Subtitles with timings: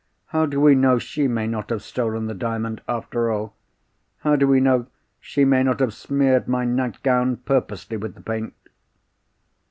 [0.29, 3.53] How do we know she may not have stolen the Diamond after all?
[4.21, 4.87] How do we know
[5.19, 8.55] she may not have smeared my nightgown purposely with the paint?"